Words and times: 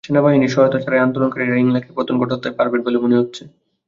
সেনাবাহিনীর 0.03 0.53
সহায়তা 0.53 0.79
ছাড়াই 0.79 1.03
আন্দোলনকারীরা 1.03 1.55
ইংলাকের 1.57 1.93
পতন 1.97 2.15
ঘটাতে 2.21 2.47
পারবেন 2.57 2.79
বলে 2.83 2.97
মনে 2.97 3.19
হচ্ছে। 3.19 3.43